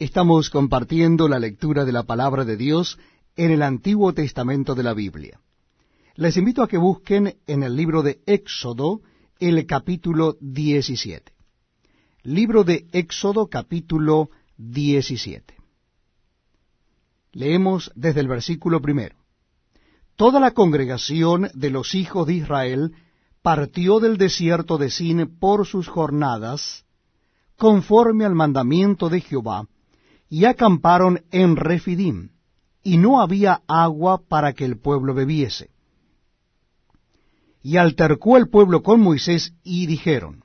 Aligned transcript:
Estamos 0.00 0.50
compartiendo 0.50 1.28
la 1.28 1.38
lectura 1.38 1.84
de 1.84 1.92
la 1.92 2.02
palabra 2.02 2.44
de 2.44 2.56
Dios 2.56 2.98
en 3.36 3.52
el 3.52 3.62
Antiguo 3.62 4.12
Testamento 4.12 4.74
de 4.74 4.82
la 4.82 4.92
Biblia. 4.92 5.40
Les 6.16 6.36
invito 6.36 6.64
a 6.64 6.68
que 6.68 6.78
busquen 6.78 7.36
en 7.46 7.62
el 7.62 7.76
libro 7.76 8.02
de 8.02 8.20
Éxodo 8.26 9.02
el 9.38 9.64
capítulo 9.66 10.36
17. 10.40 11.32
Libro 12.24 12.64
de 12.64 12.88
Éxodo 12.90 13.46
capítulo 13.46 14.30
17. 14.56 15.54
Leemos 17.30 17.92
desde 17.94 18.18
el 18.18 18.26
versículo 18.26 18.82
primero. 18.82 19.14
Toda 20.16 20.40
la 20.40 20.50
congregación 20.50 21.50
de 21.54 21.70
los 21.70 21.94
hijos 21.94 22.26
de 22.26 22.34
Israel 22.34 22.94
partió 23.42 24.00
del 24.00 24.18
desierto 24.18 24.76
de 24.76 24.90
Sin 24.90 25.38
por 25.38 25.68
sus 25.68 25.86
jornadas, 25.86 26.84
conforme 27.56 28.24
al 28.24 28.34
mandamiento 28.34 29.08
de 29.08 29.20
Jehová, 29.20 29.68
y 30.34 30.46
acamparon 30.46 31.22
en 31.30 31.54
Refidim, 31.54 32.30
y 32.82 32.98
no 32.98 33.20
había 33.20 33.62
agua 33.68 34.20
para 34.26 34.52
que 34.52 34.64
el 34.64 34.80
pueblo 34.80 35.14
bebiese. 35.14 35.70
Y 37.62 37.76
altercó 37.76 38.36
el 38.36 38.48
pueblo 38.48 38.82
con 38.82 39.00
Moisés 39.00 39.54
y 39.62 39.86
dijeron, 39.86 40.42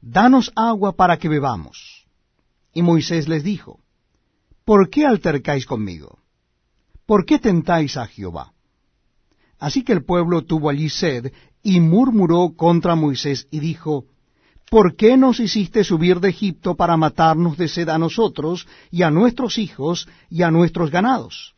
Danos 0.00 0.50
agua 0.56 0.96
para 0.96 1.18
que 1.18 1.28
bebamos. 1.28 2.08
Y 2.72 2.82
Moisés 2.82 3.28
les 3.28 3.44
dijo, 3.44 3.78
¿Por 4.64 4.90
qué 4.90 5.06
altercáis 5.06 5.66
conmigo? 5.66 6.18
¿Por 7.06 7.26
qué 7.26 7.38
tentáis 7.38 7.96
a 7.96 8.08
Jehová? 8.08 8.54
Así 9.60 9.84
que 9.84 9.92
el 9.92 10.04
pueblo 10.04 10.42
tuvo 10.42 10.68
allí 10.68 10.88
sed, 10.88 11.32
y 11.62 11.78
murmuró 11.78 12.56
contra 12.56 12.96
Moisés, 12.96 13.46
y 13.52 13.60
dijo, 13.60 14.06
¿Por 14.70 14.96
qué 14.96 15.16
nos 15.16 15.38
hiciste 15.38 15.84
subir 15.84 16.18
de 16.20 16.30
Egipto 16.30 16.74
para 16.74 16.96
matarnos 16.96 17.56
de 17.56 17.68
sed 17.68 17.88
a 17.88 17.98
nosotros 17.98 18.66
y 18.90 19.02
a 19.02 19.10
nuestros 19.10 19.58
hijos 19.58 20.08
y 20.28 20.42
a 20.42 20.50
nuestros 20.50 20.90
ganados? 20.90 21.54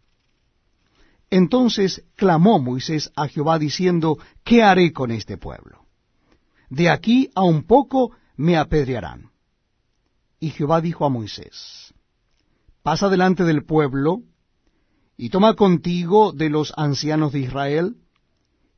Entonces 1.30 2.04
clamó 2.16 2.58
Moisés 2.58 3.10
a 3.16 3.28
Jehová 3.28 3.58
diciendo, 3.58 4.18
¿qué 4.44 4.62
haré 4.62 4.92
con 4.92 5.10
este 5.10 5.36
pueblo? 5.36 5.86
De 6.70 6.90
aquí 6.90 7.30
a 7.34 7.44
un 7.44 7.64
poco 7.64 8.12
me 8.36 8.56
apedrearán. 8.56 9.30
Y 10.40 10.50
Jehová 10.50 10.80
dijo 10.80 11.04
a 11.04 11.08
Moisés, 11.08 11.92
pasa 12.82 13.08
delante 13.08 13.44
del 13.44 13.64
pueblo, 13.64 14.22
y 15.16 15.30
toma 15.30 15.54
contigo 15.54 16.32
de 16.32 16.48
los 16.48 16.72
ancianos 16.76 17.32
de 17.32 17.40
Israel, 17.40 17.96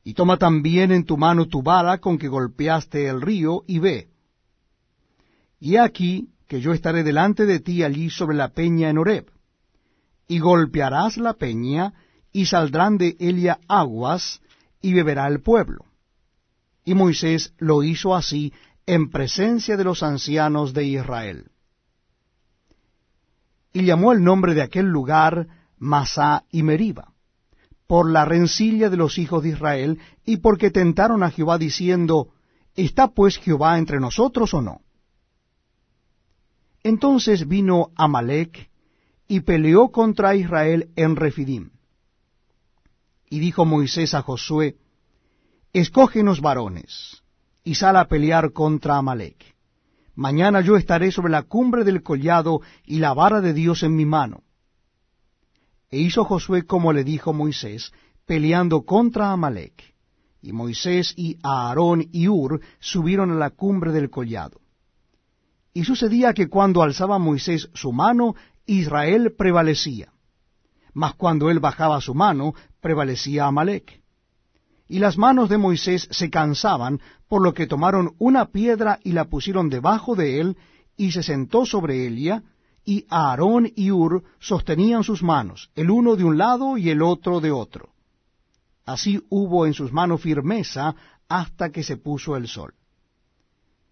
y 0.03 0.15
toma 0.15 0.37
también 0.37 0.91
en 0.91 1.05
tu 1.05 1.17
mano 1.17 1.47
tu 1.47 1.61
vara 1.61 1.99
con 1.99 2.17
que 2.17 2.27
golpeaste 2.27 3.07
el 3.07 3.21
río, 3.21 3.63
y 3.67 3.79
ve. 3.79 4.10
Y 5.61 5.77
aquí 5.77 6.29
que 6.47 6.59
yo 6.59 6.73
estaré 6.73 7.03
delante 7.03 7.45
de 7.45 7.59
ti 7.59 7.83
allí 7.83 8.09
sobre 8.09 8.35
la 8.35 8.49
peña 8.49 8.89
en 8.89 8.97
Horeb, 8.97 9.31
y 10.27 10.39
golpearás 10.39 11.17
la 11.17 11.35
peña, 11.35 11.93
y 12.33 12.47
saldrán 12.47 12.97
de 12.97 13.15
ella 13.19 13.59
aguas, 13.67 14.41
y 14.81 14.93
beberá 14.93 15.27
el 15.27 15.39
pueblo. 15.41 15.85
Y 16.83 16.95
Moisés 16.95 17.53
lo 17.59 17.83
hizo 17.83 18.15
así 18.15 18.51
en 18.87 19.11
presencia 19.11 19.77
de 19.77 19.83
los 19.83 20.01
ancianos 20.01 20.73
de 20.73 20.85
Israel. 20.85 21.51
Y 23.71 23.85
llamó 23.85 24.13
el 24.13 24.23
nombre 24.23 24.55
de 24.55 24.63
aquel 24.63 24.87
lugar 24.87 25.47
Masá 25.77 26.43
y 26.49 26.63
Meriba, 26.63 27.13
por 27.85 28.09
la 28.09 28.25
rencilla 28.25 28.89
de 28.89 28.97
los 28.97 29.19
hijos 29.19 29.43
de 29.43 29.49
Israel, 29.49 29.99
y 30.25 30.37
porque 30.37 30.71
tentaron 30.71 31.21
a 31.21 31.29
Jehová 31.29 31.59
diciendo, 31.59 32.29
¿Está 32.75 33.09
pues 33.09 33.37
Jehová 33.37 33.77
entre 33.77 33.99
nosotros 33.99 34.55
o 34.55 34.61
no? 34.61 34.81
Entonces 36.83 37.47
vino 37.47 37.91
Amalek 37.95 38.69
y 39.27 39.41
peleó 39.41 39.89
contra 39.89 40.35
Israel 40.35 40.89
en 40.95 41.15
Refidim. 41.15 41.71
Y 43.29 43.39
dijo 43.39 43.65
Moisés 43.65 44.13
a 44.13 44.21
Josué, 44.21 44.77
Escógenos 45.73 46.41
varones, 46.41 47.23
y 47.63 47.75
sal 47.75 47.95
a 47.95 48.07
pelear 48.07 48.51
contra 48.51 48.97
Amalek. 48.97 49.55
Mañana 50.15 50.61
yo 50.61 50.75
estaré 50.75 51.11
sobre 51.11 51.31
la 51.31 51.43
cumbre 51.43 51.83
del 51.83 52.03
collado 52.03 52.61
y 52.83 52.99
la 52.99 53.13
vara 53.13 53.39
de 53.39 53.53
Dios 53.53 53.83
en 53.83 53.95
mi 53.95 54.05
mano. 54.05 54.43
E 55.89 55.99
hizo 55.99 56.25
Josué 56.25 56.65
como 56.65 56.93
le 56.93 57.03
dijo 57.03 57.33
Moisés, 57.33 57.91
peleando 58.25 58.83
contra 58.83 59.31
Amalek. 59.31 59.93
Y 60.41 60.53
Moisés 60.53 61.13
y 61.15 61.37
Aarón 61.43 62.07
y 62.11 62.27
Ur 62.27 62.61
subieron 62.79 63.31
a 63.31 63.35
la 63.35 63.51
cumbre 63.51 63.91
del 63.91 64.09
collado. 64.09 64.60
Y 65.73 65.85
sucedía 65.85 66.33
que 66.33 66.49
cuando 66.49 66.83
alzaba 66.83 67.17
Moisés 67.17 67.69
su 67.73 67.91
mano, 67.91 68.35
Israel 68.65 69.33
prevalecía. 69.37 70.11
Mas 70.93 71.15
cuando 71.15 71.49
él 71.49 71.59
bajaba 71.59 72.01
su 72.01 72.13
mano, 72.13 72.53
prevalecía 72.81 73.45
Amalek. 73.45 74.01
Y 74.87 74.99
las 74.99 75.17
manos 75.17 75.49
de 75.49 75.57
Moisés 75.57 76.07
se 76.11 76.29
cansaban, 76.29 76.99
por 77.29 77.41
lo 77.41 77.53
que 77.53 77.67
tomaron 77.67 78.13
una 78.19 78.47
piedra 78.47 78.99
y 79.03 79.13
la 79.13 79.25
pusieron 79.25 79.69
debajo 79.69 80.15
de 80.15 80.41
él, 80.41 80.57
y 80.97 81.11
se 81.11 81.23
sentó 81.23 81.65
sobre 81.65 82.05
ella, 82.05 82.43
y 82.83 83.05
Aarón 83.09 83.71
y 83.73 83.91
Ur 83.91 84.23
sostenían 84.39 85.03
sus 85.03 85.23
manos, 85.23 85.71
el 85.75 85.89
uno 85.89 86.17
de 86.17 86.25
un 86.25 86.37
lado 86.37 86.77
y 86.77 86.89
el 86.89 87.01
otro 87.01 87.39
de 87.39 87.51
otro. 87.51 87.93
Así 88.85 89.23
hubo 89.29 89.65
en 89.65 89.73
sus 89.73 89.93
manos 89.93 90.21
firmeza 90.21 90.95
hasta 91.29 91.71
que 91.71 91.83
se 91.83 91.95
puso 91.95 92.35
el 92.35 92.47
sol. 92.47 92.73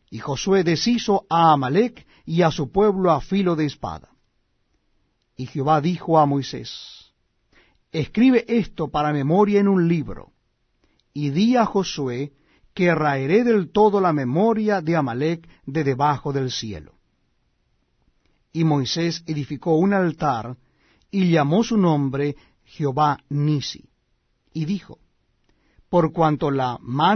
Y 0.09 0.19
Josué 0.19 0.63
deshizo 0.63 1.25
a 1.29 1.53
Amalek 1.53 2.05
y 2.25 2.41
a 2.41 2.51
su 2.51 2.71
pueblo 2.71 3.11
a 3.11 3.21
filo 3.21 3.55
de 3.55 3.65
espada. 3.65 4.09
Y 5.35 5.45
Jehová 5.45 5.81
dijo 5.81 6.19
a 6.19 6.25
Moisés, 6.25 7.11
Escribe 7.91 8.45
esto 8.47 8.89
para 8.89 9.13
memoria 9.13 9.59
en 9.59 9.67
un 9.67 9.87
libro, 9.87 10.31
y 11.13 11.31
di 11.31 11.55
a 11.55 11.65
Josué 11.65 12.33
que 12.73 12.93
raeré 12.93 13.43
del 13.43 13.71
todo 13.71 13.99
la 13.99 14.13
memoria 14.13 14.81
de 14.81 14.95
Amalek 14.95 15.49
de 15.65 15.83
debajo 15.83 16.31
del 16.31 16.51
cielo. 16.51 16.93
Y 18.53 18.63
Moisés 18.63 19.23
edificó 19.25 19.75
un 19.75 19.93
altar, 19.93 20.55
y 21.11 21.31
llamó 21.31 21.63
su 21.63 21.77
nombre 21.77 22.35
Jehová 22.63 23.19
Nisi, 23.29 23.89
y 24.53 24.65
dijo, 24.65 24.99
Por 25.89 26.13
cuanto 26.13 26.51
la 26.51 26.77
mano 26.79 27.09